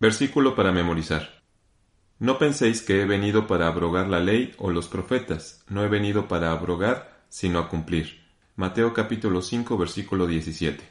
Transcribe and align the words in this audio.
Versículo 0.00 0.56
para 0.56 0.72
memorizar. 0.72 1.42
No 2.18 2.38
penséis 2.38 2.80
que 2.80 3.02
he 3.02 3.04
venido 3.04 3.46
para 3.46 3.66
abrogar 3.66 4.08
la 4.08 4.18
ley 4.18 4.54
o 4.56 4.70
los 4.70 4.88
profetas, 4.88 5.62
no 5.68 5.84
he 5.84 5.88
venido 5.88 6.26
para 6.26 6.52
abrogar, 6.52 7.20
sino 7.28 7.58
a 7.58 7.68
cumplir. 7.68 8.18
Mateo 8.56 8.94
capítulo 8.94 9.42
5 9.42 9.76
versículo 9.76 10.26
17. 10.26 10.82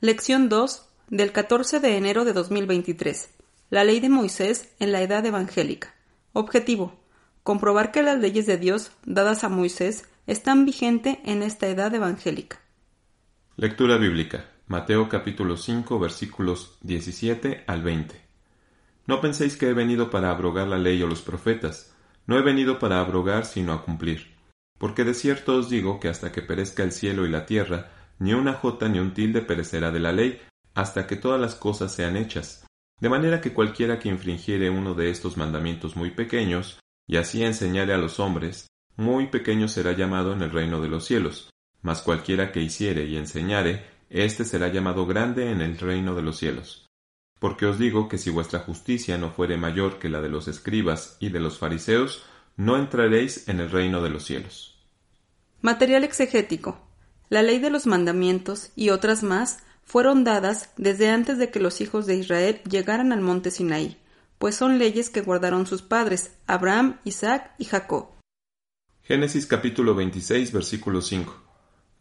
Lección 0.00 0.48
2 0.48 0.88
del 1.08 1.32
14 1.32 1.80
de 1.80 1.96
enero 1.96 2.24
de 2.24 2.32
2023. 2.32 3.28
La 3.70 3.82
ley 3.82 3.98
de 3.98 4.08
Moisés 4.08 4.72
en 4.78 4.92
la 4.92 5.02
edad 5.02 5.26
evangélica. 5.26 5.92
Objetivo. 6.32 7.00
Comprobar 7.42 7.90
que 7.90 8.02
las 8.02 8.20
leyes 8.20 8.46
de 8.46 8.56
Dios 8.56 8.92
dadas 9.04 9.42
a 9.42 9.48
Moisés 9.48 10.08
están 10.28 10.64
vigentes 10.64 11.18
en 11.24 11.42
esta 11.42 11.66
edad 11.66 11.92
evangélica. 11.92 12.60
Lectura 13.56 13.96
bíblica. 13.96 14.51
Mateo 14.72 15.06
capítulo 15.06 15.58
5 15.58 15.98
versículos 15.98 16.78
17 16.80 17.64
al 17.66 17.82
20. 17.82 18.18
No 19.06 19.20
penséis 19.20 19.58
que 19.58 19.68
he 19.68 19.74
venido 19.74 20.08
para 20.08 20.30
abrogar 20.30 20.66
la 20.66 20.78
ley 20.78 21.02
o 21.02 21.06
los 21.06 21.20
profetas. 21.20 21.94
No 22.26 22.38
he 22.38 22.42
venido 22.42 22.78
para 22.78 22.98
abrogar 22.98 23.44
sino 23.44 23.74
a 23.74 23.84
cumplir. 23.84 24.34
Porque 24.78 25.04
de 25.04 25.12
cierto 25.12 25.56
os 25.56 25.68
digo 25.68 26.00
que 26.00 26.08
hasta 26.08 26.32
que 26.32 26.40
perezca 26.40 26.84
el 26.84 26.92
cielo 26.92 27.26
y 27.26 27.28
la 27.28 27.44
tierra, 27.44 27.90
ni 28.18 28.32
una 28.32 28.54
jota 28.54 28.88
ni 28.88 28.98
un 28.98 29.12
tilde 29.12 29.42
perecerá 29.42 29.90
de 29.90 30.00
la 30.00 30.10
ley, 30.10 30.40
hasta 30.72 31.06
que 31.06 31.16
todas 31.16 31.38
las 31.38 31.54
cosas 31.54 31.94
sean 31.94 32.16
hechas. 32.16 32.64
De 32.98 33.10
manera 33.10 33.42
que 33.42 33.52
cualquiera 33.52 33.98
que 33.98 34.08
infringiere 34.08 34.70
uno 34.70 34.94
de 34.94 35.10
estos 35.10 35.36
mandamientos 35.36 35.96
muy 35.96 36.12
pequeños, 36.12 36.80
y 37.06 37.18
así 37.18 37.44
enseñare 37.44 37.92
a 37.92 37.98
los 37.98 38.18
hombres, 38.20 38.68
muy 38.96 39.26
pequeño 39.26 39.68
será 39.68 39.92
llamado 39.92 40.32
en 40.32 40.40
el 40.40 40.50
reino 40.50 40.80
de 40.80 40.88
los 40.88 41.04
cielos. 41.04 41.50
Mas 41.82 42.00
cualquiera 42.00 42.52
que 42.52 42.62
hiciere 42.62 43.04
y 43.04 43.18
enseñare, 43.18 43.91
éste 44.12 44.44
será 44.44 44.68
llamado 44.68 45.06
grande 45.06 45.50
en 45.50 45.60
el 45.60 45.78
reino 45.78 46.14
de 46.14 46.22
los 46.22 46.36
cielos. 46.36 46.86
Porque 47.38 47.66
os 47.66 47.78
digo 47.78 48.08
que 48.08 48.18
si 48.18 48.30
vuestra 48.30 48.60
justicia 48.60 49.18
no 49.18 49.30
fuere 49.30 49.56
mayor 49.56 49.98
que 49.98 50.08
la 50.08 50.20
de 50.20 50.28
los 50.28 50.46
escribas 50.46 51.16
y 51.18 51.30
de 51.30 51.40
los 51.40 51.58
fariseos, 51.58 52.24
no 52.56 52.76
entraréis 52.76 53.48
en 53.48 53.60
el 53.60 53.70
reino 53.70 54.02
de 54.02 54.10
los 54.10 54.24
cielos. 54.24 54.78
Material 55.62 56.04
exegético. 56.04 56.86
La 57.30 57.42
ley 57.42 57.58
de 57.58 57.70
los 57.70 57.86
mandamientos 57.86 58.70
y 58.76 58.90
otras 58.90 59.22
más 59.22 59.64
fueron 59.82 60.24
dadas 60.24 60.70
desde 60.76 61.08
antes 61.08 61.38
de 61.38 61.50
que 61.50 61.60
los 61.60 61.80
hijos 61.80 62.06
de 62.06 62.16
Israel 62.16 62.60
llegaran 62.70 63.12
al 63.12 63.22
monte 63.22 63.50
Sinaí, 63.50 63.96
pues 64.38 64.54
son 64.54 64.78
leyes 64.78 65.08
que 65.08 65.22
guardaron 65.22 65.66
sus 65.66 65.82
padres, 65.82 66.32
Abraham, 66.46 67.00
Isaac 67.04 67.52
y 67.58 67.64
Jacob. 67.64 68.08
Génesis 69.02 69.46
capítulo 69.46 69.94
26 69.94 70.52
versículo 70.52 71.00
5. 71.00 71.51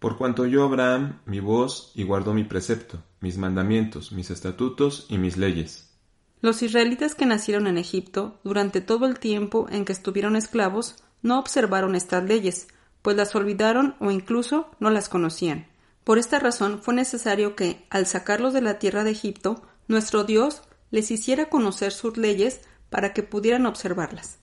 Por 0.02 0.18
cuanto 0.18 0.48
yo 0.48 0.64
Abraham 0.64 1.20
mi 1.28 1.42
voz 1.42 1.92
y 1.94 2.02
guardó 2.02 2.34
mi 2.34 2.44
precepto, 2.44 3.04
mis 3.20 3.38
mandamientos, 3.38 4.12
mis 4.12 4.32
estatutos 4.32 5.06
y 5.10 5.20
mis 5.20 5.38
leyes. 5.38 5.96
Los 6.42 6.64
israelitas 6.64 7.14
que 7.14 7.28
nacieron 7.28 7.68
en 7.68 7.78
Egipto, 7.78 8.40
durante 8.44 8.82
todo 8.82 9.06
el 9.06 9.20
tiempo 9.20 9.68
en 9.70 9.86
que 9.86 9.94
estuvieron 9.94 10.36
esclavos, 10.36 10.96
no 11.22 11.38
observaron 11.38 11.94
estas 11.94 12.24
leyes, 12.24 12.68
pues 13.04 13.16
las 13.16 13.36
olvidaron 13.36 13.94
o 14.00 14.10
incluso 14.10 14.72
no 14.80 14.90
las 14.90 15.08
conocían. 15.08 15.68
Por 16.04 16.18
esta 16.18 16.40
razón 16.40 16.82
fue 16.82 16.96
necesario 16.96 17.56
que, 17.56 17.86
al 17.92 18.08
sacarlos 18.08 18.54
de 18.54 18.62
la 18.62 18.80
tierra 18.80 19.04
de 19.04 19.12
Egipto, 19.12 19.62
nuestro 19.88 20.24
Dios 20.24 20.64
les 20.90 21.12
hiciera 21.12 21.48
conocer 21.48 21.92
sus 21.92 22.18
leyes 22.18 22.62
para 22.90 23.14
que 23.14 23.22
pudieran 23.22 23.68
observarlas. 23.68 24.40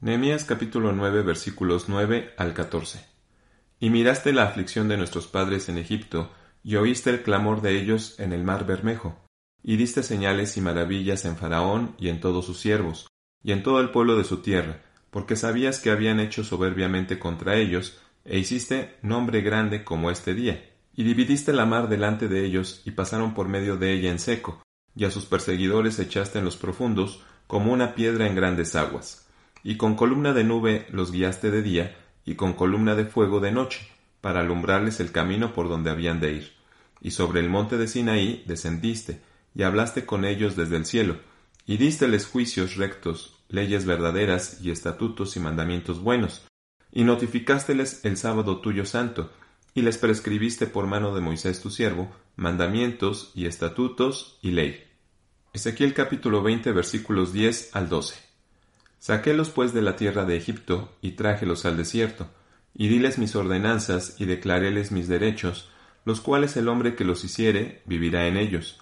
Nehemías 0.00 0.42
capítulo 0.42 0.90
9 0.90 1.22
versículos 1.22 1.88
9 1.88 2.34
al 2.36 2.54
14. 2.54 3.15
Y 3.78 3.90
miraste 3.90 4.32
la 4.32 4.44
aflicción 4.44 4.88
de 4.88 4.96
nuestros 4.96 5.26
padres 5.26 5.68
en 5.68 5.76
Egipto, 5.76 6.30
y 6.64 6.76
oíste 6.76 7.10
el 7.10 7.22
clamor 7.22 7.60
de 7.60 7.78
ellos 7.78 8.18
en 8.18 8.32
el 8.32 8.42
mar 8.42 8.66
Bermejo, 8.66 9.16
y 9.62 9.76
diste 9.76 10.02
señales 10.02 10.56
y 10.56 10.60
maravillas 10.60 11.24
en 11.24 11.36
Faraón 11.36 11.94
y 11.98 12.08
en 12.08 12.20
todos 12.20 12.46
sus 12.46 12.58
siervos, 12.58 13.08
y 13.42 13.52
en 13.52 13.62
todo 13.62 13.80
el 13.80 13.90
pueblo 13.90 14.16
de 14.16 14.24
su 14.24 14.38
tierra, 14.38 14.80
porque 15.10 15.36
sabías 15.36 15.78
que 15.78 15.90
habían 15.90 16.20
hecho 16.20 16.42
soberbiamente 16.42 17.18
contra 17.18 17.56
ellos, 17.56 17.98
e 18.24 18.38
hiciste 18.38 18.96
nombre 19.02 19.40
grande 19.42 19.84
como 19.84 20.10
este 20.10 20.34
día. 20.34 20.64
Y 20.94 21.04
dividiste 21.04 21.52
la 21.52 21.66
mar 21.66 21.88
delante 21.88 22.26
de 22.28 22.44
ellos, 22.44 22.82
y 22.84 22.92
pasaron 22.92 23.34
por 23.34 23.48
medio 23.48 23.76
de 23.76 23.92
ella 23.92 24.10
en 24.10 24.18
seco, 24.18 24.62
y 24.96 25.04
a 25.04 25.10
sus 25.10 25.26
perseguidores 25.26 25.98
echaste 25.98 26.38
en 26.38 26.44
los 26.44 26.56
profundos, 26.56 27.22
como 27.46 27.72
una 27.72 27.94
piedra 27.94 28.26
en 28.26 28.34
grandes 28.34 28.74
aguas. 28.74 29.28
Y 29.62 29.76
con 29.76 29.94
columna 29.94 30.32
de 30.32 30.44
nube 30.44 30.86
los 30.90 31.12
guiaste 31.12 31.50
de 31.50 31.62
día, 31.62 31.96
y 32.26 32.34
con 32.34 32.52
columna 32.52 32.94
de 32.94 33.06
fuego 33.06 33.40
de 33.40 33.52
noche, 33.52 33.88
para 34.20 34.40
alumbrarles 34.40 35.00
el 35.00 35.12
camino 35.12 35.54
por 35.54 35.68
donde 35.68 35.90
habían 35.90 36.20
de 36.20 36.32
ir. 36.32 36.52
Y 37.00 37.12
sobre 37.12 37.40
el 37.40 37.48
monte 37.48 37.78
de 37.78 37.88
Sinaí 37.88 38.44
descendiste, 38.46 39.22
y 39.54 39.62
hablaste 39.62 40.04
con 40.04 40.26
ellos 40.26 40.56
desde 40.56 40.76
el 40.76 40.84
cielo, 40.84 41.18
y 41.64 41.78
dísteles 41.78 42.26
juicios 42.26 42.76
rectos, 42.76 43.38
leyes 43.48 43.86
verdaderas 43.86 44.60
y 44.60 44.70
estatutos 44.70 45.36
y 45.36 45.40
mandamientos 45.40 46.00
buenos, 46.00 46.46
y 46.92 47.04
notificásteles 47.04 48.04
el 48.04 48.18
sábado 48.18 48.60
tuyo 48.60 48.84
santo, 48.84 49.30
y 49.72 49.82
les 49.82 49.96
prescribiste 49.96 50.66
por 50.66 50.86
mano 50.86 51.14
de 51.14 51.20
Moisés 51.20 51.60
tu 51.62 51.70
siervo 51.70 52.10
mandamientos 52.36 53.32
y 53.34 53.46
estatutos 53.46 54.38
y 54.42 54.50
ley. 54.50 54.84
Ezequiel 55.54 55.94
capítulo 55.94 56.42
20 56.42 56.70
versículos 56.72 57.32
10 57.32 57.74
al 57.74 57.88
12. 57.88 58.25
Saquélos 58.98 59.50
pues 59.50 59.72
de 59.72 59.82
la 59.82 59.96
tierra 59.96 60.24
de 60.24 60.36
Egipto, 60.36 60.96
y 61.00 61.12
trájelos 61.12 61.64
al 61.64 61.76
desierto, 61.76 62.28
y 62.74 62.88
diles 62.88 63.18
mis 63.18 63.36
ordenanzas, 63.36 64.16
y 64.18 64.24
declaréles 64.24 64.92
mis 64.92 65.08
derechos, 65.08 65.70
los 66.04 66.20
cuales 66.20 66.56
el 66.56 66.68
hombre 66.68 66.94
que 66.94 67.04
los 67.04 67.24
hiciere 67.24 67.82
vivirá 67.86 68.26
en 68.26 68.36
ellos. 68.36 68.80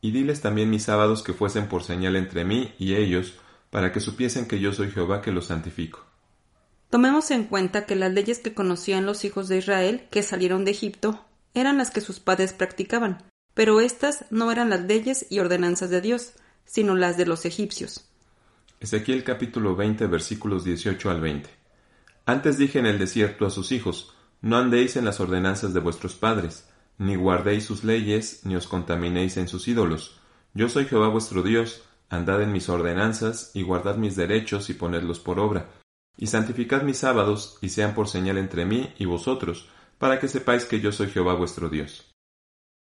Y 0.00 0.10
diles 0.12 0.40
también 0.40 0.70
mis 0.70 0.84
sábados 0.84 1.22
que 1.22 1.32
fuesen 1.32 1.68
por 1.68 1.82
señal 1.82 2.16
entre 2.16 2.44
mí 2.44 2.74
y 2.78 2.94
ellos, 2.94 3.34
para 3.70 3.92
que 3.92 4.00
supiesen 4.00 4.46
que 4.46 4.60
yo 4.60 4.72
soy 4.72 4.90
Jehová 4.90 5.22
que 5.22 5.32
los 5.32 5.46
santifico. 5.46 6.04
Tomemos 6.90 7.30
en 7.30 7.44
cuenta 7.44 7.84
que 7.84 7.96
las 7.96 8.12
leyes 8.12 8.38
que 8.38 8.54
conocían 8.54 9.06
los 9.06 9.24
hijos 9.24 9.48
de 9.48 9.58
Israel 9.58 10.06
que 10.10 10.22
salieron 10.22 10.64
de 10.64 10.70
Egipto 10.70 11.24
eran 11.54 11.78
las 11.78 11.90
que 11.90 12.00
sus 12.00 12.20
padres 12.20 12.52
practicaban, 12.52 13.24
pero 13.54 13.80
estas 13.80 14.26
no 14.30 14.52
eran 14.52 14.70
las 14.70 14.82
leyes 14.82 15.26
y 15.30 15.40
ordenanzas 15.40 15.90
de 15.90 16.00
Dios, 16.00 16.34
sino 16.64 16.94
las 16.94 17.16
de 17.16 17.26
los 17.26 17.44
egipcios. 17.44 18.08
Ezequiel 18.78 19.24
capítulo 19.24 19.74
20 19.74 20.06
versículos 20.06 20.62
18 20.62 21.10
al 21.10 21.20
20. 21.22 21.48
Antes 22.26 22.58
dije 22.58 22.78
en 22.78 22.84
el 22.84 22.98
desierto 22.98 23.46
a 23.46 23.50
sus 23.50 23.72
hijos, 23.72 24.14
no 24.42 24.58
andéis 24.58 24.96
en 24.96 25.06
las 25.06 25.18
ordenanzas 25.18 25.72
de 25.72 25.80
vuestros 25.80 26.14
padres, 26.14 26.68
ni 26.98 27.16
guardéis 27.16 27.64
sus 27.64 27.84
leyes, 27.84 28.44
ni 28.44 28.54
os 28.54 28.66
contaminéis 28.68 29.38
en 29.38 29.48
sus 29.48 29.66
ídolos. 29.66 30.20
Yo 30.52 30.68
soy 30.68 30.84
Jehová 30.84 31.08
vuestro 31.08 31.42
Dios, 31.42 31.84
andad 32.10 32.42
en 32.42 32.52
mis 32.52 32.68
ordenanzas, 32.68 33.50
y 33.54 33.62
guardad 33.62 33.96
mis 33.96 34.14
derechos 34.14 34.68
y 34.68 34.74
ponedlos 34.74 35.20
por 35.20 35.40
obra, 35.40 35.70
y 36.18 36.26
santificad 36.26 36.82
mis 36.82 36.98
sábados, 36.98 37.58
y 37.62 37.70
sean 37.70 37.94
por 37.94 38.08
señal 38.08 38.36
entre 38.36 38.66
mí 38.66 38.92
y 38.98 39.06
vosotros, 39.06 39.70
para 39.96 40.20
que 40.20 40.28
sepáis 40.28 40.66
que 40.66 40.80
yo 40.80 40.92
soy 40.92 41.08
Jehová 41.08 41.34
vuestro 41.34 41.70
Dios. 41.70 42.12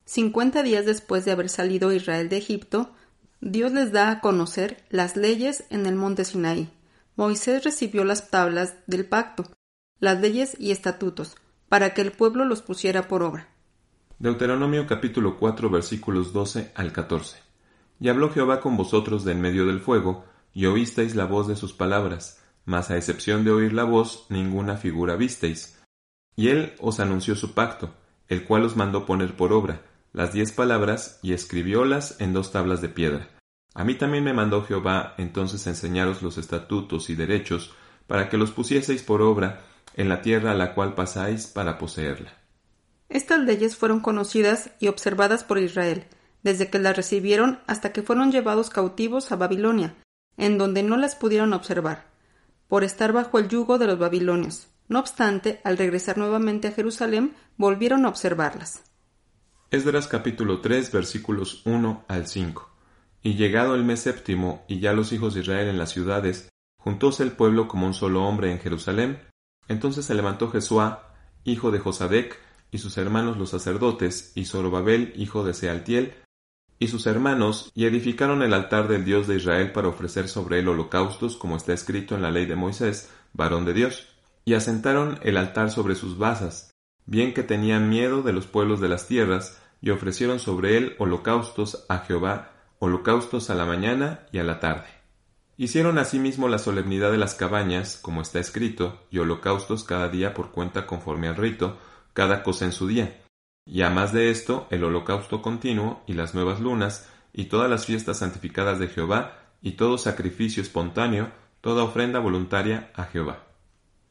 Cincuenta 0.04 0.64
días 0.64 0.86
después 0.86 1.26
de 1.26 1.32
haber 1.32 1.50
salido 1.50 1.92
Israel 1.92 2.30
de 2.30 2.38
Egipto, 2.38 2.92
Dios 3.48 3.72
les 3.74 3.92
da 3.92 4.10
a 4.10 4.22
conocer 4.22 4.84
las 4.90 5.16
leyes 5.16 5.66
en 5.70 5.86
el 5.86 5.96
monte 5.96 6.26
Sinaí. 6.26 6.68
Moisés 7.16 7.64
recibió 7.64 8.04
las 8.04 8.32
tablas 8.32 8.76
del 8.88 9.06
pacto, 9.06 9.46
las 10.00 10.20
leyes 10.20 10.60
y 10.60 10.72
estatutos, 10.72 11.38
para 11.70 11.94
que 11.94 12.02
el 12.02 12.12
pueblo 12.12 12.44
los 12.44 12.64
pusiera 12.64 13.08
por 13.08 13.22
obra. 13.22 13.48
Deuteronomio 14.18 14.88
capítulo 14.88 15.38
4 15.38 15.70
versículos 15.70 16.34
12 16.34 16.72
al 16.74 16.92
14. 16.92 17.38
Y 18.00 18.10
habló 18.10 18.32
Jehová 18.32 18.62
con 18.62 18.78
vosotros 18.78 19.24
de 19.24 19.34
en 19.34 19.42
medio 19.42 19.68
del 19.68 19.80
fuego, 19.80 20.26
y 20.52 20.66
oísteis 20.66 21.14
la 21.14 21.26
voz 21.26 21.48
de 21.48 21.56
sus 21.56 21.72
palabras, 21.72 22.42
mas 22.66 22.90
a 22.90 22.98
excepción 22.98 23.44
de 23.44 23.52
oír 23.52 23.74
la 23.74 23.84
voz, 23.84 24.26
ninguna 24.30 24.78
figura 24.78 25.18
visteis. 25.18 25.80
Y 26.36 26.48
él 26.48 26.74
os 26.80 27.00
anunció 27.00 27.36
su 27.36 27.54
pacto, 27.54 27.94
el 28.28 28.44
cual 28.46 28.64
os 28.66 28.76
mandó 28.76 29.06
poner 29.06 29.38
por 29.38 29.54
obra, 29.54 29.84
las 30.14 30.34
diez 30.34 30.52
palabras 30.52 31.20
y 31.22 31.34
escribiólas 31.34 32.20
en 32.20 32.34
dos 32.34 32.52
tablas 32.52 32.82
de 32.82 32.90
piedra. 32.90 33.30
A 33.76 33.84
mí 33.84 33.96
también 33.96 34.24
me 34.24 34.34
mandó 34.34 34.64
Jehová 34.64 35.16
entonces 35.18 35.68
enseñaros 35.68 36.24
los 36.24 36.38
estatutos 36.38 37.10
y 37.10 37.16
derechos 37.16 37.74
para 38.08 38.30
que 38.30 38.38
los 38.38 38.52
pusieseis 38.52 39.04
por 39.04 39.22
obra 39.22 39.66
en 39.96 40.08
la 40.08 40.22
tierra 40.22 40.52
a 40.52 40.56
la 40.56 40.74
cual 40.74 40.96
pasáis 40.96 41.48
para 41.48 41.78
poseerla. 41.78 42.34
Estas 43.10 43.42
leyes 43.42 43.76
fueron 43.76 44.00
conocidas 44.00 44.72
y 44.80 44.88
observadas 44.88 45.44
por 45.44 45.58
Israel, 45.58 46.06
desde 46.42 46.70
que 46.70 46.80
las 46.80 46.96
recibieron 46.96 47.60
hasta 47.68 47.92
que 47.92 48.02
fueron 48.02 48.32
llevados 48.32 48.70
cautivos 48.70 49.34
a 49.34 49.36
Babilonia, 49.36 49.96
en 50.38 50.58
donde 50.58 50.82
no 50.82 50.96
las 50.96 51.16
pudieron 51.16 51.52
observar, 51.52 52.06
por 52.70 52.86
estar 52.86 53.12
bajo 53.12 53.40
el 53.40 53.50
yugo 53.50 53.78
de 53.78 53.88
los 53.88 54.00
babilonios. 54.00 54.68
No 54.88 55.00
obstante, 55.00 55.60
al 55.66 55.78
regresar 55.78 56.18
nuevamente 56.18 56.70
a 56.70 56.72
Jerusalén, 56.72 57.36
volvieron 57.58 58.06
a 58.06 58.10
observarlas. 58.10 58.84
Esdras 59.70 60.08
capítulo 60.08 60.62
3 60.62 60.92
versículos 60.94 61.62
1 61.66 62.06
al 62.08 62.28
5. 62.28 62.75
Y 63.26 63.34
llegado 63.34 63.74
el 63.74 63.84
mes 63.84 64.02
séptimo, 64.02 64.64
y 64.68 64.80
ya 64.80 64.94
los 64.94 65.12
hijos 65.12 65.34
de 65.34 65.40
Israel 65.40 65.68
en 65.68 65.80
las 65.80 65.90
ciudades, 65.90 66.54
juntóse 66.78 67.24
el 67.24 67.32
pueblo 67.32 67.68
como 67.68 67.88
un 67.88 67.96
solo 67.96 68.24
hombre 68.24 68.52
en 68.52 68.60
Jerusalén. 68.60 69.20
Entonces 69.68 70.06
se 70.06 70.14
levantó 70.14 70.52
Jesuá, 70.52 71.12
hijo 71.44 71.72
de 71.72 71.80
Josadec, 71.80 72.40
y 72.70 72.78
sus 72.78 73.00
hermanos 73.00 73.38
los 73.38 73.50
sacerdotes, 73.50 74.32
y 74.36 74.46
Zorobabel, 74.46 75.12
hijo 75.16 75.44
de 75.44 75.56
Sealtiel, 75.56 76.14
y 76.78 76.90
sus 76.90 77.08
hermanos, 77.08 77.72
y 77.74 77.86
edificaron 77.88 78.44
el 78.44 78.54
altar 78.54 78.88
del 78.88 79.06
Dios 79.06 79.26
de 79.26 79.38
Israel 79.38 79.72
para 79.72 79.88
ofrecer 79.88 80.28
sobre 80.28 80.60
él 80.60 80.68
holocaustos, 80.68 81.36
como 81.36 81.58
está 81.58 81.74
escrito 81.74 82.14
en 82.14 82.22
la 82.22 82.30
ley 82.30 82.46
de 82.46 82.56
Moisés, 82.56 83.10
varón 83.34 83.66
de 83.66 83.74
Dios. 83.74 84.08
Y 84.46 84.54
asentaron 84.54 85.18
el 85.24 85.38
altar 85.38 85.72
sobre 85.72 85.96
sus 85.96 86.20
basas, 86.20 86.76
bien 87.08 87.34
que 87.34 87.42
tenían 87.42 87.90
miedo 87.90 88.22
de 88.22 88.34
los 88.34 88.46
pueblos 88.46 88.82
de 88.82 88.90
las 88.90 89.08
tierras, 89.08 89.60
y 89.82 89.90
ofrecieron 89.90 90.38
sobre 90.38 90.78
él 90.78 90.96
holocaustos 91.00 91.88
a 91.90 91.98
Jehová, 92.02 92.52
holocaustos 92.86 93.50
a 93.50 93.56
la 93.56 93.66
mañana 93.66 94.28
y 94.32 94.38
a 94.38 94.44
la 94.44 94.60
tarde. 94.60 94.88
Hicieron 95.58 95.98
asimismo 95.98 96.48
la 96.48 96.60
solemnidad 96.60 97.12
de 97.12 97.18
las 97.18 97.34
cabañas, 97.34 97.98
como 98.02 98.22
está 98.22 98.40
escrito, 98.40 99.02
y 99.10 99.18
holocaustos 99.18 99.84
cada 99.84 100.10
día 100.10 100.34
por 100.34 100.52
cuenta 100.52 100.86
conforme 100.86 101.28
al 101.28 101.36
rito, 101.36 101.78
cada 102.14 102.44
cosa 102.44 102.66
en 102.66 102.72
su 102.72 102.88
día. 102.88 103.24
Y 103.66 103.82
a 103.82 103.90
más 103.90 104.14
de 104.14 104.30
esto, 104.30 104.68
el 104.70 104.84
holocausto 104.84 105.42
continuo, 105.42 106.04
y 106.06 106.14
las 106.14 106.36
nuevas 106.36 106.60
lunas, 106.60 107.10
y 107.34 107.46
todas 107.46 107.70
las 107.70 107.86
fiestas 107.86 108.20
santificadas 108.20 108.80
de 108.80 108.88
Jehová, 108.88 109.40
y 109.62 109.72
todo 109.72 109.98
sacrificio 109.98 110.62
espontáneo, 110.62 111.32
toda 111.62 111.84
ofrenda 111.84 112.20
voluntaria 112.20 112.92
a 112.94 113.06
Jehová. 113.06 113.48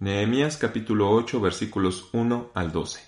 Nehemías 0.01 0.57
capítulo 0.57 1.11
8 1.11 1.41
versículos 1.41 2.09
1 2.13 2.51
al 2.55 2.73
12. 2.73 3.01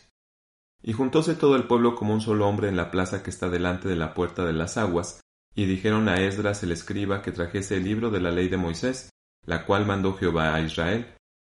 Y 0.82 0.92
juntóse 0.92 1.34
todo 1.34 1.56
el 1.56 1.64
pueblo 1.64 1.96
como 1.96 2.14
un 2.14 2.20
solo 2.20 2.46
hombre 2.46 2.68
en 2.68 2.76
la 2.76 2.92
plaza 2.92 3.24
que 3.24 3.30
está 3.30 3.48
delante 3.48 3.88
de 3.88 3.96
la 3.96 4.14
puerta 4.14 4.44
de 4.44 4.52
las 4.52 4.76
aguas, 4.76 5.20
y 5.56 5.64
dijeron 5.64 6.08
a 6.08 6.20
Esdras 6.20 6.62
el 6.62 6.70
escriba 6.70 7.22
que 7.22 7.32
trajese 7.32 7.78
el 7.78 7.84
libro 7.84 8.10
de 8.10 8.20
la 8.20 8.30
ley 8.30 8.48
de 8.48 8.58
Moisés, 8.58 9.10
la 9.46 9.64
cual 9.64 9.86
mandó 9.86 10.14
Jehová 10.14 10.54
a 10.54 10.60
Israel. 10.60 11.06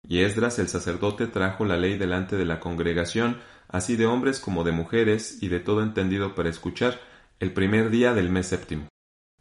Y 0.08 0.22
Esdras 0.22 0.58
el 0.58 0.68
sacerdote 0.68 1.28
trajo 1.28 1.66
la 1.66 1.78
ley 1.78 2.00
delante 2.00 2.36
de 2.36 2.46
la 2.46 2.60
congregación, 2.60 3.38
así 3.68 3.96
de 3.96 4.08
hombres 4.08 4.40
como 4.40 4.64
de 4.64 4.72
mujeres, 4.72 5.38
y 5.44 5.50
de 5.50 5.60
todo 5.60 5.84
entendido 5.84 6.34
para 6.34 6.50
escuchar, 6.50 7.00
el 7.40 7.54
primer 7.54 7.92
día 7.92 8.16
del 8.16 8.32
mes 8.32 8.48
séptimo. 8.48 8.88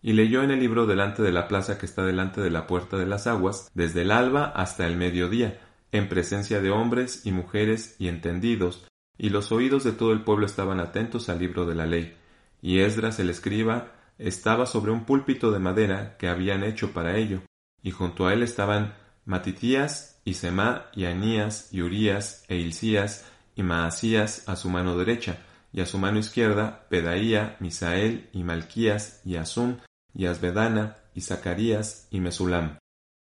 Y 0.03 0.13
leyó 0.13 0.43
en 0.43 0.51
el 0.51 0.61
libro 0.61 0.87
delante 0.87 1.23
de 1.23 1.33
la 1.33 1.49
plaza 1.49 1.79
que 1.79 1.87
está 1.87 2.05
delante 2.05 2.43
de 2.43 2.51
la 2.51 2.67
puerta 2.67 2.99
de 2.99 3.07
las 3.07 3.27
aguas, 3.27 3.71
desde 3.73 4.03
el 4.03 4.11
alba 4.11 4.45
hasta 4.45 4.87
el 4.87 4.97
mediodía, 4.97 5.59
en 5.91 6.07
presencia 6.11 6.61
de 6.61 6.71
hombres 6.71 7.25
y 7.25 7.33
mujeres 7.33 7.97
y 7.99 8.09
entendidos, 8.09 8.87
y 9.17 9.31
los 9.31 9.53
oídos 9.53 9.85
de 9.85 9.93
todo 9.93 10.13
el 10.13 10.23
pueblo 10.23 10.45
estaban 10.45 10.81
atentos 10.81 11.31
al 11.31 11.39
libro 11.39 11.65
de 11.65 11.75
la 11.75 11.87
ley. 11.87 12.15
Y 12.61 12.81
Esdras 12.81 13.19
el 13.21 13.31
escriba 13.31 14.00
estaba 14.21 14.67
sobre 14.67 14.91
un 14.91 15.05
púlpito 15.05 15.51
de 15.51 15.59
madera 15.59 16.17
que 16.19 16.29
habían 16.29 16.63
hecho 16.63 16.93
para 16.93 17.17
ello, 17.17 17.41
y 17.83 17.91
junto 17.91 18.27
a 18.27 18.35
él 18.35 18.43
estaban 18.43 18.95
Matitías, 19.25 20.21
y 20.25 20.35
Semá, 20.35 20.91
y 20.95 21.07
Anías, 21.07 21.73
y 21.73 21.81
Urías, 21.81 22.45
e 22.49 22.57
Hilcías, 22.57 23.25
y 23.57 23.63
Maasías 23.63 24.49
a 24.49 24.57
su 24.57 24.69
mano 24.69 24.97
derecha, 24.97 25.39
y 25.73 25.81
a 25.81 25.87
su 25.87 25.99
mano 25.99 26.19
izquierda 26.19 26.87
Pedaía, 26.91 27.57
Misael, 27.61 28.29
y 28.33 28.45
Malquías, 28.45 29.23
y 29.25 29.37
Asum, 29.37 29.79
y 30.15 30.27
Asbedana, 30.27 30.99
y 31.15 31.23
Zacarías, 31.23 32.07
y 32.11 32.21
Mesulam. 32.21 32.79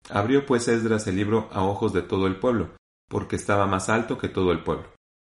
Abrió 0.08 0.44
pues 0.44 0.66
Esdras 0.66 1.06
el 1.06 1.16
libro 1.16 1.48
a 1.52 1.62
ojos 1.62 1.92
de 1.92 2.02
todo 2.02 2.26
el 2.26 2.36
pueblo, 2.36 2.70
porque 3.08 3.36
estaba 3.36 3.66
más 3.66 3.88
alto 3.88 4.18
que 4.18 4.28
todo 4.28 4.50
el 4.50 4.64
pueblo. 4.64 4.92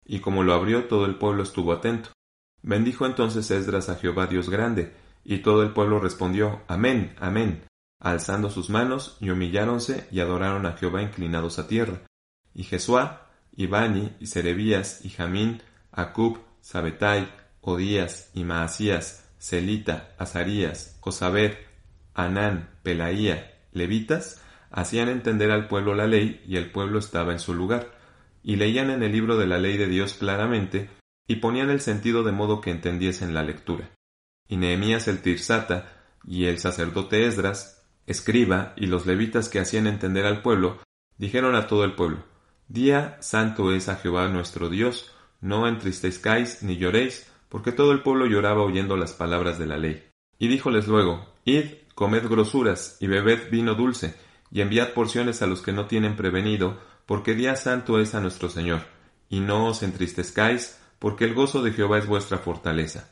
Y 0.05 0.19
como 0.19 0.43
lo 0.43 0.53
abrió 0.53 0.85
todo 0.85 1.05
el 1.05 1.15
pueblo 1.15 1.43
estuvo 1.43 1.73
atento. 1.73 2.09
Bendijo 2.63 3.05
entonces 3.05 3.51
Esdras 3.51 3.89
a 3.89 3.95
Jehová 3.95 4.25
Dios 4.27 4.49
grande, 4.49 4.93
y 5.23 5.39
todo 5.39 5.63
el 5.63 5.71
pueblo 5.71 5.99
respondió 5.99 6.61
Amén, 6.67 7.15
Amén, 7.19 7.63
alzando 7.99 8.49
sus 8.49 8.69
manos, 8.69 9.17
y 9.19 9.29
humilláronse 9.29 10.07
y 10.11 10.19
adoraron 10.19 10.65
a 10.65 10.73
Jehová 10.73 11.01
inclinados 11.01 11.59
a 11.59 11.67
tierra. 11.67 12.01
Y 12.53 12.63
Jesuá, 12.63 13.29
y 13.55 13.67
Bani, 13.67 14.11
y 14.19 14.27
Serebías, 14.27 15.03
y 15.05 15.09
Jamín, 15.09 15.61
Acub, 15.91 16.39
Sabetai, 16.61 17.31
Odías, 17.61 18.31
y 18.33 18.43
Maasías, 18.43 19.29
Celita, 19.39 20.15
Azarías, 20.17 20.97
Josabed, 20.99 21.53
Anán, 22.13 22.69
Pelaía, 22.83 23.53
levitas, 23.71 24.41
hacían 24.71 25.09
entender 25.09 25.51
al 25.51 25.67
pueblo 25.67 25.95
la 25.95 26.07
ley 26.07 26.41
y 26.47 26.57
el 26.57 26.71
pueblo 26.71 26.99
estaba 26.99 27.31
en 27.31 27.39
su 27.39 27.53
lugar, 27.53 27.91
y 28.43 28.57
leían 28.57 28.89
en 28.89 29.03
el 29.03 29.11
libro 29.11 29.37
de 29.37 29.47
la 29.47 29.57
ley 29.57 29.77
de 29.77 29.87
Dios 29.87 30.13
claramente, 30.13 30.89
y 31.27 31.37
ponían 31.37 31.69
el 31.69 31.79
sentido 31.79 32.23
de 32.23 32.33
modo 32.33 32.59
que 32.59 32.71
entendiesen 32.71 33.33
la 33.33 33.43
lectura. 33.43 33.89
Y 34.53 34.57
Nehemías 34.57 35.07
el 35.07 35.23
Tirsata 35.23 35.91
y 36.27 36.45
el 36.45 36.59
sacerdote 36.59 37.25
Esdras, 37.25 37.83
escriba, 38.05 38.73
y 38.75 38.85
los 38.85 39.07
levitas 39.07 39.49
que 39.49 39.59
hacían 39.59 39.87
entender 39.87 40.27
al 40.27 40.43
pueblo, 40.43 40.77
dijeron 41.17 41.55
a 41.55 41.65
todo 41.65 41.83
el 41.85 41.95
pueblo, 41.95 42.23
Día 42.67 43.17
santo 43.19 43.73
es 43.73 43.89
a 43.89 43.95
Jehová 43.95 44.27
nuestro 44.27 44.69
Dios, 44.69 45.11
no 45.41 45.67
entristezcáis 45.67 46.61
ni 46.61 46.77
lloréis, 46.77 47.31
porque 47.49 47.71
todo 47.71 47.93
el 47.93 48.03
pueblo 48.03 48.27
lloraba 48.27 48.61
oyendo 48.61 48.95
las 48.95 49.13
palabras 49.13 49.57
de 49.57 49.65
la 49.65 49.77
ley. 49.77 50.07
Y 50.37 50.49
díjoles 50.49 50.87
luego, 50.87 51.33
Id, 51.45 51.71
comed 51.95 52.29
grosuras, 52.29 52.97
y 52.99 53.07
bebed 53.07 53.49
vino 53.49 53.73
dulce, 53.73 54.13
y 54.51 54.61
enviad 54.61 54.93
porciones 54.93 55.41
a 55.41 55.47
los 55.47 55.63
que 55.63 55.73
no 55.73 55.87
tienen 55.87 56.15
prevenido, 56.15 56.79
porque 57.07 57.33
día 57.33 57.55
santo 57.55 57.99
es 57.99 58.13
a 58.13 58.21
nuestro 58.21 58.51
Señor, 58.51 58.81
y 59.29 59.39
no 59.39 59.65
os 59.65 59.81
entristezcáis, 59.81 60.79
porque 60.99 61.25
el 61.25 61.33
gozo 61.33 61.63
de 61.63 61.71
Jehová 61.71 61.97
es 61.97 62.05
vuestra 62.05 62.37
fortaleza. 62.37 63.09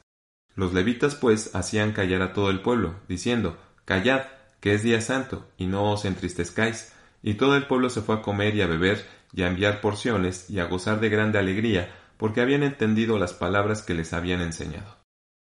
Los 0.55 0.73
levitas 0.73 1.15
pues 1.15 1.55
hacían 1.55 1.93
callar 1.93 2.21
a 2.21 2.33
todo 2.33 2.49
el 2.49 2.61
pueblo, 2.61 2.95
diciendo, 3.07 3.57
Callad, 3.85 4.23
que 4.59 4.73
es 4.73 4.83
día 4.83 5.01
santo, 5.01 5.47
y 5.57 5.65
no 5.65 5.91
os 5.91 6.05
entristezcáis. 6.05 6.93
Y 7.23 7.35
todo 7.35 7.55
el 7.55 7.67
pueblo 7.67 7.89
se 7.89 8.01
fue 8.01 8.15
a 8.15 8.21
comer 8.21 8.55
y 8.55 8.61
a 8.61 8.67
beber, 8.67 9.05
y 9.33 9.43
a 9.43 9.47
enviar 9.47 9.81
porciones, 9.81 10.49
y 10.49 10.59
a 10.59 10.65
gozar 10.65 10.99
de 10.99 11.09
grande 11.09 11.39
alegría, 11.39 11.93
porque 12.17 12.41
habían 12.41 12.63
entendido 12.63 13.17
las 13.17 13.33
palabras 13.33 13.81
que 13.81 13.93
les 13.93 14.13
habían 14.13 14.41
enseñado. 14.41 15.01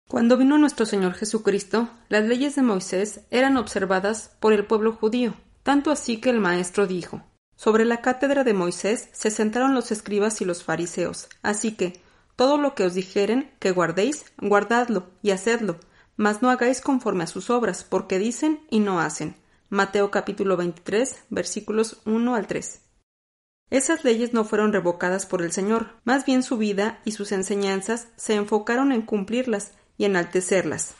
Cuando 0.07 0.37
vino 0.37 0.57
nuestro 0.57 0.85
Señor 0.85 1.13
Jesucristo, 1.13 1.89
las 2.07 2.25
leyes 2.25 2.55
de 2.55 2.61
Moisés 2.61 3.21
eran 3.29 3.57
observadas 3.57 4.35
por 4.39 4.53
el 4.53 4.65
pueblo 4.65 4.93
judío, 4.93 5.33
tanto 5.63 5.91
así 5.91 6.21
que 6.21 6.29
el 6.29 6.39
maestro 6.39 6.87
dijo 6.87 7.23
Sobre 7.57 7.83
la 7.83 8.01
cátedra 8.01 8.45
de 8.45 8.53
Moisés 8.53 9.09
se 9.11 9.31
sentaron 9.31 9.75
los 9.75 9.91
escribas 9.91 10.39
y 10.39 10.45
los 10.45 10.63
fariseos, 10.63 11.27
así 11.41 11.75
que 11.75 12.01
todo 12.37 12.57
lo 12.57 12.75
que 12.75 12.83
os 12.83 12.93
dijeren 12.93 13.51
que 13.59 13.71
guardéis, 13.71 14.25
guardadlo 14.37 15.07
y 15.21 15.31
hacedlo, 15.31 15.79
mas 16.15 16.41
no 16.41 16.49
hagáis 16.49 16.81
conforme 16.81 17.23
a 17.23 17.27
sus 17.27 17.49
obras, 17.49 17.83
porque 17.83 18.19
dicen 18.19 18.61
y 18.69 18.79
no 18.79 19.01
hacen. 19.01 19.35
Mateo 19.69 20.11
capítulo 20.11 20.55
23, 20.55 21.25
versículos 21.29 21.99
1 22.05 22.35
al 22.35 22.47
3. 22.47 22.81
Esas 23.69 24.05
leyes 24.05 24.33
no 24.33 24.45
fueron 24.45 24.71
revocadas 24.71 25.25
por 25.25 25.41
el 25.41 25.51
Señor, 25.51 25.89
más 26.05 26.25
bien 26.25 26.43
su 26.43 26.57
vida 26.57 27.01
y 27.03 27.11
sus 27.11 27.33
enseñanzas 27.33 28.07
se 28.15 28.35
enfocaron 28.35 28.91
en 28.91 29.01
cumplirlas 29.01 29.73
y 29.97 30.05
enaltecerlas, 30.05 30.95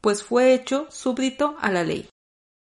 pues 0.00 0.24
fue 0.24 0.54
hecho 0.54 0.86
súbdito 0.90 1.56
a 1.60 1.70
la 1.70 1.84
ley. 1.84 2.08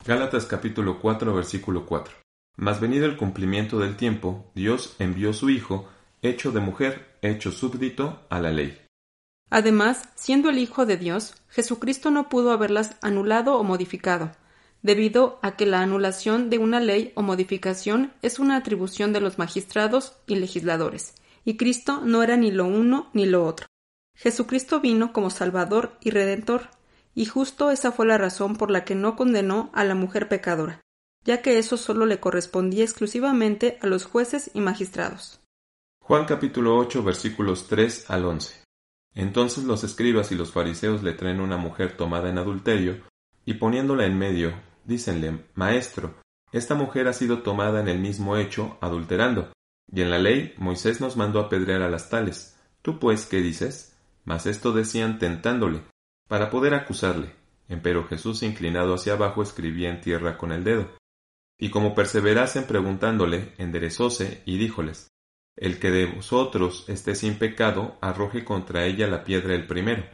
Gálatas 0.04 0.44
capítulo 0.46 1.00
4 1.00 1.32
versículo 1.34 1.86
4. 1.86 2.14
Mas 2.56 2.80
venido 2.80 3.06
el 3.06 3.16
cumplimiento 3.16 3.78
del 3.78 3.96
tiempo, 3.96 4.50
Dios 4.56 4.96
envió 4.98 5.32
su 5.32 5.48
Hijo, 5.48 5.88
hecho 6.22 6.52
de 6.52 6.60
mujer, 6.60 7.18
hecho 7.22 7.52
súbdito 7.52 8.26
a 8.30 8.40
la 8.40 8.50
ley. 8.50 8.78
Además, 9.50 10.08
siendo 10.14 10.50
el 10.50 10.58
Hijo 10.58 10.84
de 10.84 10.96
Dios, 10.96 11.34
Jesucristo 11.48 12.10
no 12.10 12.28
pudo 12.28 12.50
haberlas 12.50 12.96
anulado 13.00 13.56
o 13.56 13.64
modificado, 13.64 14.32
debido 14.82 15.38
a 15.42 15.56
que 15.56 15.66
la 15.66 15.80
anulación 15.80 16.50
de 16.50 16.58
una 16.58 16.80
ley 16.80 17.12
o 17.14 17.22
modificación 17.22 18.12
es 18.22 18.38
una 18.38 18.56
atribución 18.56 19.12
de 19.12 19.20
los 19.20 19.38
magistrados 19.38 20.16
y 20.26 20.36
legisladores, 20.36 21.14
y 21.44 21.56
Cristo 21.56 22.02
no 22.04 22.22
era 22.22 22.36
ni 22.36 22.50
lo 22.50 22.66
uno 22.66 23.10
ni 23.14 23.26
lo 23.26 23.44
otro. 23.46 23.66
Jesucristo 24.14 24.80
vino 24.80 25.12
como 25.12 25.30
Salvador 25.30 25.96
y 26.00 26.10
Redentor, 26.10 26.68
y 27.14 27.24
justo 27.24 27.70
esa 27.70 27.90
fue 27.90 28.06
la 28.06 28.18
razón 28.18 28.56
por 28.56 28.70
la 28.70 28.84
que 28.84 28.94
no 28.94 29.16
condenó 29.16 29.70
a 29.72 29.84
la 29.84 29.94
mujer 29.94 30.28
pecadora, 30.28 30.82
ya 31.24 31.40
que 31.40 31.58
eso 31.58 31.76
solo 31.76 32.04
le 32.04 32.20
correspondía 32.20 32.84
exclusivamente 32.84 33.78
a 33.80 33.86
los 33.86 34.04
jueces 34.04 34.50
y 34.54 34.60
magistrados. 34.60 35.37
Juan 36.08 36.24
capítulo 36.24 36.78
8 36.78 37.02
versículos 37.02 37.66
3 37.66 38.08
al 38.08 38.24
11. 38.24 38.62
Entonces 39.14 39.64
los 39.64 39.84
escribas 39.84 40.32
y 40.32 40.36
los 40.36 40.52
fariseos 40.52 41.02
le 41.02 41.12
traen 41.12 41.38
una 41.38 41.58
mujer 41.58 41.98
tomada 41.98 42.30
en 42.30 42.38
adulterio, 42.38 43.02
y 43.44 43.52
poniéndola 43.52 44.06
en 44.06 44.16
medio, 44.16 44.54
dícenle, 44.86 45.44
Maestro, 45.54 46.14
esta 46.50 46.74
mujer 46.74 47.08
ha 47.08 47.12
sido 47.12 47.42
tomada 47.42 47.82
en 47.82 47.88
el 47.88 47.98
mismo 47.98 48.38
hecho, 48.38 48.78
adulterando, 48.80 49.52
y 49.92 50.00
en 50.00 50.10
la 50.10 50.18
ley 50.18 50.54
Moisés 50.56 51.02
nos 51.02 51.18
mandó 51.18 51.40
apedrear 51.40 51.82
a 51.82 51.90
las 51.90 52.08
tales. 52.08 52.58
¿Tú 52.80 52.98
pues 52.98 53.26
qué 53.26 53.42
dices? 53.42 53.94
Mas 54.24 54.46
esto 54.46 54.72
decían 54.72 55.18
tentándole, 55.18 55.82
para 56.26 56.48
poder 56.48 56.72
acusarle. 56.72 57.34
Empero 57.68 58.08
Jesús 58.08 58.42
inclinado 58.42 58.94
hacia 58.94 59.12
abajo 59.12 59.42
escribía 59.42 59.90
en 59.90 60.00
tierra 60.00 60.38
con 60.38 60.52
el 60.52 60.64
dedo. 60.64 60.88
Y 61.58 61.68
como 61.68 61.94
perseverasen 61.94 62.66
preguntándole, 62.66 63.52
enderezóse 63.58 64.42
y 64.46 64.56
díjoles, 64.56 65.10
El 65.58 65.78
que 65.78 65.90
de 65.90 66.06
vosotros 66.06 66.84
esté 66.88 67.14
sin 67.14 67.34
pecado, 67.38 67.98
arroje 68.00 68.44
contra 68.44 68.86
ella 68.86 69.08
la 69.08 69.24
piedra 69.24 69.54
el 69.54 69.66
primero. 69.66 70.04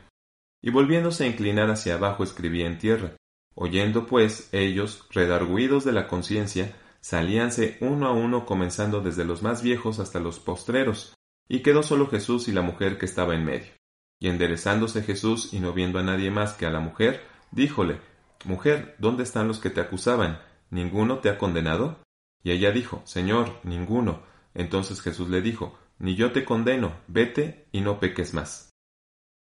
Y 0.63 0.71
volviéndose 0.71 1.25
a 1.25 1.27
inclinar 1.27 1.71
hacia 1.71 1.95
abajo 1.95 2.25
escribía 2.25 2.67
en 2.67 2.79
tierra. 2.79 3.17
Oyendo 3.55 4.07
pues 4.07 4.49
ellos, 4.53 5.07
redarguidos 5.11 5.85
de 5.85 5.93
la 5.93 6.09
conciencia, 6.09 6.75
salíanse 7.01 7.77
uno 7.81 8.09
a 8.09 8.13
uno 8.13 8.47
comenzando 8.47 9.01
desde 9.01 9.25
los 9.25 9.43
más 9.43 9.63
viejos 9.63 10.01
hasta 10.01 10.19
los 10.19 10.41
postreros, 10.41 11.15
y 11.47 11.61
quedó 11.61 11.83
solo 11.83 12.09
Jesús 12.09 12.49
y 12.49 12.53
la 12.53 12.63
mujer 12.63 12.99
que 12.99 13.05
estaba 13.05 13.35
en 13.35 13.45
medio. 13.45 13.73
Y 14.19 14.29
enderezándose 14.29 15.03
Jesús 15.03 15.53
y 15.53 15.61
no 15.61 15.75
viendo 15.75 15.99
a 15.99 16.03
nadie 16.03 16.31
más 16.31 16.55
que 16.55 16.65
a 16.65 16.71
la 16.71 16.81
mujer, 16.81 17.23
díjole, 17.53 18.01
Mujer, 18.45 18.95
¿dónde 18.99 19.23
están 19.23 19.49
los 19.49 19.59
que 19.59 19.71
te 19.71 19.81
acusaban? 19.81 20.39
¿Ninguno 20.69 21.21
te 21.21 21.31
ha 21.31 21.39
condenado? 21.39 21.97
Y 22.43 22.51
ella 22.51 22.73
dijo, 22.73 23.01
Señor, 23.05 23.59
ninguno. 23.63 24.23
Entonces 24.55 25.01
Jesús 25.01 25.29
le 25.29 25.43
dijo, 25.43 25.79
Ni 25.99 26.15
yo 26.15 26.33
te 26.33 26.45
condeno, 26.45 26.95
vete 27.09 27.67
y 27.73 27.81
no 27.81 28.01
peques 28.01 28.35
más. 28.35 28.71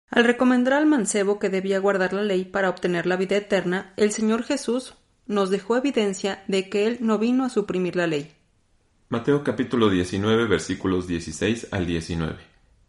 Al 0.10 0.26
recomendar 0.26 0.74
al 0.74 0.88
mancebo 0.88 1.40
que 1.40 1.50
debía 1.50 1.80
guardar 1.80 2.14
la 2.14 2.24
ley 2.24 2.44
para 2.44 2.70
obtener 2.70 3.06
la 3.06 3.16
vida 3.16 3.38
eterna, 3.38 3.94
el 3.96 4.12
Señor 4.12 4.44
Jesús 4.44 4.96
nos 5.26 5.50
dejó 5.50 5.78
evidencia 5.78 6.44
de 6.48 6.70
que 6.70 6.88
Él 6.88 6.98
no 7.00 7.18
vino 7.18 7.46
a 7.46 7.50
suprimir 7.50 7.96
la 7.96 8.08
ley. 8.08 8.32
Mateo 9.08 9.44
capítulo 9.44 9.90
19 9.90 10.48
versículos 10.48 11.08
16 11.08 11.70
al 11.72 11.86
19. 11.86 12.38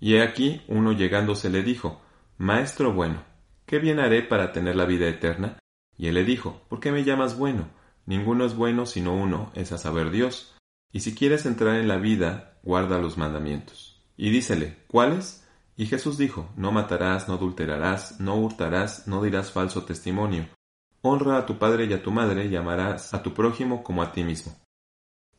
Y 0.00 0.14
he 0.14 0.22
aquí 0.22 0.62
uno 0.66 0.92
llegándose 0.92 1.50
le 1.50 1.62
dijo, 1.62 2.00
Maestro 2.38 2.92
bueno, 2.92 3.22
¿qué 3.66 3.78
bien 3.78 4.00
haré 4.00 4.22
para 4.22 4.52
tener 4.52 4.74
la 4.74 4.84
vida 4.84 5.08
eterna? 5.08 5.58
Y 5.96 6.08
él 6.08 6.14
le 6.14 6.24
dijo, 6.24 6.62
¿por 6.68 6.80
qué 6.80 6.90
me 6.90 7.04
llamas 7.04 7.38
bueno? 7.38 7.68
Ninguno 8.06 8.44
es 8.44 8.56
bueno 8.56 8.86
sino 8.86 9.14
uno, 9.14 9.52
es 9.54 9.70
a 9.70 9.78
saber 9.78 10.10
Dios. 10.10 10.56
Y 10.92 11.00
si 11.00 11.14
quieres 11.14 11.46
entrar 11.46 11.76
en 11.76 11.88
la 11.88 11.96
vida, 11.96 12.58
guarda 12.62 12.98
los 12.98 13.16
mandamientos. 13.16 14.02
Y 14.16 14.30
dícele, 14.30 14.76
¿cuáles? 14.88 15.42
Y 15.76 15.86
Jesús 15.86 16.18
dijo, 16.18 16.50
No 16.54 16.70
matarás, 16.70 17.28
no 17.28 17.34
adulterarás, 17.34 18.20
no 18.20 18.36
hurtarás, 18.36 19.08
no 19.08 19.22
dirás 19.22 19.50
falso 19.50 19.84
testimonio. 19.84 20.48
Honra 21.00 21.38
a 21.38 21.46
tu 21.46 21.58
padre 21.58 21.86
y 21.86 21.92
a 21.94 22.02
tu 22.02 22.12
madre 22.12 22.46
y 22.46 22.54
amarás 22.54 23.14
a 23.14 23.22
tu 23.22 23.32
prójimo 23.32 23.82
como 23.82 24.02
a 24.02 24.12
ti 24.12 24.22
mismo. 24.22 24.54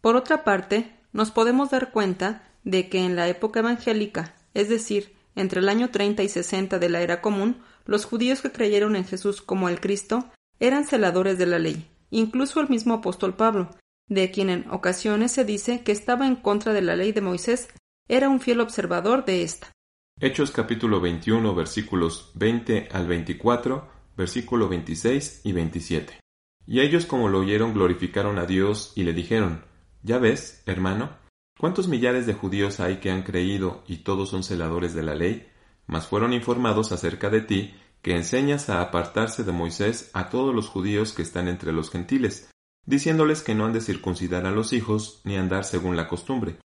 Por 0.01 0.15
otra 0.15 0.43
parte, 0.43 0.99
nos 1.13 1.31
podemos 1.31 1.69
dar 1.69 1.91
cuenta 1.91 2.43
de 2.63 2.89
que 2.89 3.05
en 3.05 3.15
la 3.15 3.27
época 3.27 3.59
evangélica, 3.59 4.35
es 4.53 4.69
decir, 4.69 5.15
entre 5.35 5.59
el 5.61 5.69
año 5.69 5.89
30 5.91 6.23
y 6.23 6.29
60 6.29 6.79
de 6.79 6.89
la 6.89 7.01
era 7.01 7.21
común, 7.21 7.61
los 7.85 8.05
judíos 8.05 8.41
que 8.41 8.51
creyeron 8.51 8.95
en 8.95 9.05
Jesús 9.05 9.41
como 9.41 9.69
el 9.69 9.79
Cristo 9.79 10.29
eran 10.59 10.85
celadores 10.85 11.37
de 11.37 11.45
la 11.45 11.59
ley, 11.59 11.87
incluso 12.09 12.59
el 12.59 12.69
mismo 12.69 12.95
apóstol 12.95 13.35
Pablo, 13.35 13.69
de 14.07 14.31
quien 14.31 14.49
en 14.49 14.69
ocasiones 14.69 15.31
se 15.31 15.45
dice 15.45 15.83
que 15.83 15.91
estaba 15.91 16.27
en 16.27 16.35
contra 16.35 16.73
de 16.73 16.81
la 16.81 16.95
ley 16.95 17.11
de 17.11 17.21
Moisés, 17.21 17.69
era 18.07 18.29
un 18.29 18.39
fiel 18.39 18.59
observador 18.59 19.25
de 19.25 19.43
ésta. 19.43 19.71
Hechos 20.19 20.51
capítulo 20.51 21.01
21 21.01 21.55
versículos 21.55 22.31
20 22.35 22.89
al 22.91 23.07
24, 23.07 23.87
versículo 24.15 24.69
26 24.69 25.41
y 25.43 25.51
27. 25.51 26.19
Y 26.65 26.81
ellos 26.81 27.05
como 27.05 27.29
lo 27.29 27.39
oyeron 27.39 27.73
glorificaron 27.73 28.37
a 28.37 28.45
Dios 28.45 28.93
y 28.95 29.03
le 29.03 29.13
dijeron, 29.13 29.65
Ya 30.03 30.19
ves, 30.19 30.61
hermano, 30.65 31.17
cuántos 31.59 31.87
millares 31.87 32.25
de 32.25 32.33
judíos 32.33 32.79
hay 32.79 32.97
que 32.97 33.11
han 33.11 33.23
creído 33.23 33.83
y 33.87 33.97
todos 33.97 34.29
son 34.29 34.43
celadores 34.43 34.93
de 34.93 35.03
la 35.03 35.15
ley, 35.15 35.47
mas 35.87 36.07
fueron 36.07 36.31
informados 36.33 36.91
acerca 36.91 37.29
de 37.29 37.41
ti 37.41 37.73
que 38.01 38.15
enseñas 38.15 38.69
a 38.69 38.81
apartarse 38.81 39.43
de 39.43 39.51
Moisés 39.51 40.11
a 40.13 40.29
todos 40.29 40.53
los 40.53 40.67
judíos 40.67 41.13
que 41.13 41.21
están 41.21 41.47
entre 41.47 41.71
los 41.71 41.89
gentiles, 41.89 42.52
diciéndoles 42.85 43.41
que 43.41 43.55
no 43.55 43.65
han 43.65 43.73
de 43.73 43.81
circuncidar 43.81 44.45
a 44.45 44.51
los 44.51 44.73
hijos 44.73 45.21
ni 45.23 45.37
andar 45.37 45.63
según 45.63 45.95
la 45.95 46.07
costumbre. 46.07 46.57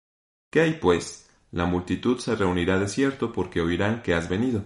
¿Qué 0.50 0.60
hay, 0.60 0.74
pues? 0.74 1.28
La 1.50 1.66
multitud 1.66 2.18
se 2.18 2.34
reunirá 2.34 2.78
de 2.78 2.88
cierto 2.88 3.32
porque 3.32 3.60
oirán 3.60 4.02
que 4.02 4.14
has 4.14 4.28
venido. 4.28 4.64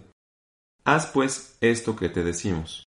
Haz, 0.85 1.07
pues, 1.07 1.57
esto 1.61 1.95
que 1.97 2.09
te 2.09 2.25
decimos. 2.25 2.85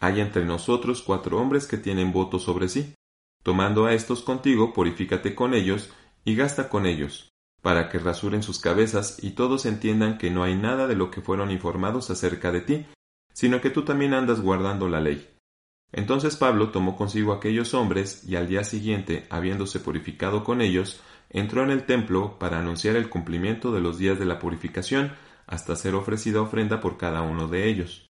Hay 0.00 0.20
entre 0.20 0.44
nosotros 0.44 1.02
cuatro 1.02 1.40
hombres 1.40 1.66
que 1.66 1.78
tienen 1.78 2.12
voto 2.12 2.38
sobre 2.38 2.68
sí. 2.68 2.94
Tomando 3.42 3.86
a 3.86 3.94
estos 3.94 4.22
contigo, 4.22 4.72
purifícate 4.72 5.34
con 5.34 5.54
ellos 5.54 5.90
y 6.24 6.36
gasta 6.36 6.68
con 6.68 6.86
ellos, 6.86 7.30
para 7.62 7.88
que 7.88 7.98
rasuren 7.98 8.42
sus 8.42 8.58
cabezas 8.58 9.22
y 9.22 9.30
todos 9.30 9.64
entiendan 9.64 10.18
que 10.18 10.30
no 10.30 10.42
hay 10.42 10.56
nada 10.56 10.86
de 10.86 10.96
lo 10.96 11.10
que 11.10 11.22
fueron 11.22 11.50
informados 11.50 12.10
acerca 12.10 12.52
de 12.52 12.60
ti, 12.60 12.86
sino 13.32 13.60
que 13.60 13.70
tú 13.70 13.84
también 13.84 14.12
andas 14.12 14.40
guardando 14.40 14.88
la 14.88 15.00
ley. 15.00 15.37
Entonces 15.92 16.36
Pablo 16.36 16.70
tomó 16.70 16.96
consigo 16.96 17.32
aquellos 17.32 17.74
hombres 17.74 18.24
y 18.24 18.36
al 18.36 18.48
día 18.48 18.64
siguiente, 18.64 19.26
habiéndose 19.30 19.80
purificado 19.80 20.44
con 20.44 20.60
ellos, 20.60 21.00
entró 21.30 21.62
en 21.62 21.70
el 21.70 21.84
templo 21.84 22.38
para 22.38 22.58
anunciar 22.58 22.96
el 22.96 23.08
cumplimiento 23.08 23.72
de 23.72 23.80
los 23.80 23.98
días 23.98 24.18
de 24.18 24.26
la 24.26 24.38
purificación 24.38 25.12
hasta 25.46 25.76
ser 25.76 25.94
ofrecida 25.94 26.42
ofrenda 26.42 26.80
por 26.80 26.98
cada 26.98 27.22
uno 27.22 27.48
de 27.48 27.68
ellos. 27.68 28.06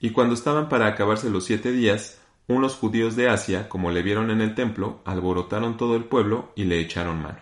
Y 0.00 0.10
cuando 0.10 0.34
estaban 0.34 0.68
para 0.68 0.88
acabarse 0.88 1.30
los 1.30 1.44
siete 1.44 1.70
días, 1.70 2.20
unos 2.48 2.74
judíos 2.74 3.14
de 3.14 3.28
Asia, 3.28 3.68
como 3.68 3.92
le 3.92 4.02
vieron 4.02 4.30
en 4.30 4.40
el 4.40 4.56
templo, 4.56 5.00
alborotaron 5.04 5.76
todo 5.76 5.94
el 5.94 6.04
pueblo 6.04 6.52
y 6.56 6.64
le 6.64 6.80
echaron 6.80 7.22
mano. 7.22 7.38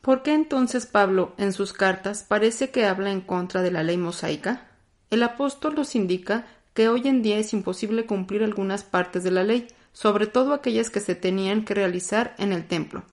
¿Por 0.00 0.22
qué 0.22 0.32
entonces 0.32 0.86
Pablo, 0.86 1.34
en 1.36 1.52
sus 1.52 1.72
cartas, 1.72 2.24
parece 2.26 2.70
que 2.70 2.86
habla 2.86 3.10
en 3.10 3.20
contra 3.20 3.62
de 3.62 3.70
la 3.70 3.82
ley 3.82 3.98
mosaica? 3.98 4.68
El 5.10 5.22
apóstol 5.22 5.74
nos 5.74 5.94
indica 5.94 6.46
que 6.74 6.88
hoy 6.88 7.06
en 7.06 7.22
día 7.22 7.38
es 7.38 7.52
imposible 7.52 8.04
cumplir 8.04 8.42
algunas 8.42 8.82
partes 8.82 9.22
de 9.22 9.30
la 9.30 9.44
ley, 9.44 9.68
sobre 9.92 10.26
todo 10.26 10.52
aquellas 10.52 10.90
que 10.90 11.00
se 11.00 11.14
tenían 11.14 11.64
que 11.64 11.74
realizar 11.74 12.34
en 12.36 12.52
el 12.52 12.66
templo. 12.66 13.04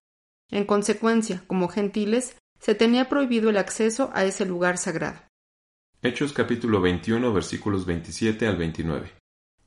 En 0.50 0.66
consecuencia, 0.66 1.44
como 1.48 1.70
gentiles, 1.70 2.36
se 2.60 2.76
tenía 2.76 3.08
prohibido 3.08 3.52
el 3.52 3.58
acceso 3.58 4.10
a 4.14 4.26
ese 4.26 4.46
lugar 4.46 4.78
sagrado. 4.78 5.22
Hechos 6.02 6.34
capítulo 6.34 6.82
21 6.82 7.32
versículos 7.32 7.86
27 7.86 8.48
al 8.48 8.58
29. 8.58 9.12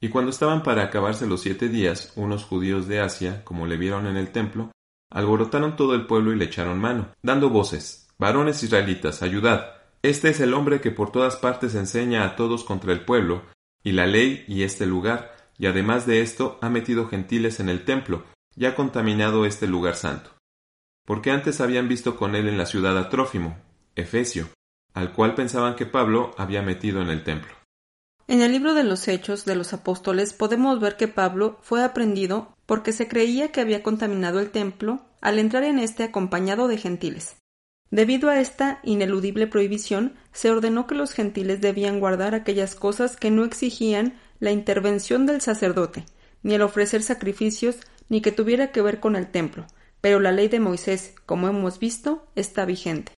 Y 0.01 0.09
cuando 0.09 0.33
estaban 0.33 0.65
para 0.65 0.83
acabarse 0.83 1.27
los 1.27 1.41
siete 1.41 1.69
días, 1.69 2.13
unos 2.17 2.45
judíos 2.45 2.89
de 2.89 3.01
Asia, 3.01 3.45
como 3.45 3.67
le 3.67 3.77
vieron 3.77 4.07
en 4.09 4.17
el 4.17 4.33
templo, 4.33 4.73
alborotaron 5.11 5.77
todo 5.77 5.95
el 5.95 6.07
pueblo 6.07 6.33
y 6.33 6.37
le 6.37 6.47
echaron 6.47 6.81
mano, 6.81 7.15
dando 7.23 7.49
voces, 7.49 8.09
varones 8.19 8.63
israelitas, 8.65 9.23
ayudad, 9.23 9.75
este 10.03 10.29
es 10.29 10.41
el 10.41 10.53
hombre 10.53 10.83
que 10.83 10.91
por 10.91 11.13
todas 11.13 11.37
partes 11.37 11.75
enseña 11.75 12.25
a 12.25 12.37
todos 12.37 12.65
contra 12.65 12.93
el 12.93 13.07
pueblo, 13.07 13.43
y 13.85 13.93
la 13.93 14.07
ley 14.07 14.45
y 14.49 14.65
este 14.65 14.87
lugar, 14.87 15.37
y 15.59 15.67
además 15.67 16.07
de 16.07 16.23
esto 16.23 16.59
ha 16.63 16.71
metido 16.71 17.07
gentiles 17.07 17.61
en 17.61 17.69
el 17.69 17.85
templo, 17.85 18.25
y 18.57 18.65
ha 18.65 18.75
contaminado 18.75 19.47
este 19.47 19.69
lugar 19.69 19.95
santo. 19.95 20.31
Porque 21.07 21.31
antes 21.31 21.61
habían 21.61 21.87
visto 21.87 22.17
con 22.17 22.35
él 22.35 22.49
en 22.49 22.59
la 22.59 22.67
ciudad 22.67 22.99
a 22.99 23.11
Trófimo, 23.11 23.59
Efesio, 23.95 24.49
al 24.95 25.13
cual 25.13 25.35
pensaban 25.35 25.77
que 25.77 25.87
Pablo 25.87 26.35
había 26.39 26.63
metido 26.63 27.03
en 27.03 27.11
el 27.11 27.23
templo. 27.23 27.53
En 28.27 28.41
el 28.41 28.53
libro 28.53 28.73
de 28.73 28.85
los 28.85 29.07
Hechos 29.07 29.45
de 29.45 29.55
los 29.55 29.75
Apóstoles 29.75 30.33
podemos 30.33 30.81
ver 30.81 30.97
que 30.97 31.09
Pablo 31.09 31.59
fue 31.61 31.85
aprendido 31.85 32.57
porque 32.65 32.93
se 32.93 33.07
creía 33.07 33.53
que 33.53 33.61
había 33.61 33.83
contaminado 33.83 34.41
el 34.41 34.51
templo 34.51 35.05
al 35.21 35.39
entrar 35.39 35.63
en 35.65 35.79
este 35.79 36.05
acompañado 36.05 36.67
de 36.67 36.79
gentiles. 36.79 37.37
Debido 37.91 38.29
a 38.29 38.41
esta 38.41 38.81
ineludible 38.83 39.47
prohibición, 39.47 40.15
se 40.33 40.51
ordenó 40.51 40.87
que 40.87 40.95
los 40.95 41.13
gentiles 41.13 41.61
debían 41.61 42.01
guardar 42.01 42.35
aquellas 42.35 42.75
cosas 42.75 43.17
que 43.17 43.31
no 43.31 43.45
exigían 43.45 44.19
la 44.41 44.51
intervención 44.51 45.27
del 45.27 45.41
sacerdote, 45.41 46.05
ni 46.43 46.55
el 46.55 46.63
ofrecer 46.63 47.03
sacrificios, 47.03 47.77
ni 48.09 48.21
que 48.21 48.33
tuviera 48.33 48.73
que 48.73 48.83
ver 48.83 49.01
con 49.01 49.17
el 49.17 49.29
templo, 49.29 49.67
pero 50.01 50.21
la 50.21 50.33
ley 50.33 50.49
de 50.49 50.61
Moisés, 50.61 51.15
como 51.25 51.49
hemos 51.49 51.79
visto, 51.79 52.27
está 52.35 52.65
vigente. 52.65 53.13